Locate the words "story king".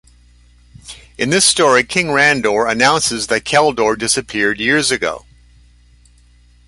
1.45-2.07